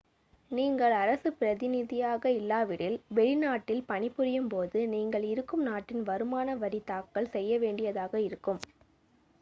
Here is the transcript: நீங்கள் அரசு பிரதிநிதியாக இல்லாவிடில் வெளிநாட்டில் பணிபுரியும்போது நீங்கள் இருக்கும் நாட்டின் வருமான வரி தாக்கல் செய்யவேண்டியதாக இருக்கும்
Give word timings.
நீங்கள் 0.51 0.93
அரசு 0.99 1.29
பிரதிநிதியாக 1.33 2.31
இல்லாவிடில் 2.31 2.97
வெளிநாட்டில் 3.09 3.83
பணிபுரியும்போது 3.87 4.81
நீங்கள் 4.87 5.27
இருக்கும் 5.29 5.63
நாட்டின் 5.63 6.03
வருமான 6.03 6.55
வரி 6.57 6.81
தாக்கல் 6.85 7.33
செய்யவேண்டியதாக 7.33 8.15
இருக்கும் 8.23 8.61